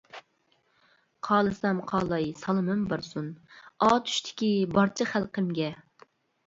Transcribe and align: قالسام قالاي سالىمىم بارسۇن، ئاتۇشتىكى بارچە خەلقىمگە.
قالسام 1.27 1.83
قالاي 1.93 2.25
سالىمىم 2.39 2.83
بارسۇن، 2.95 3.31
ئاتۇشتىكى 3.91 4.53
بارچە 4.77 5.11
خەلقىمگە. 5.15 5.75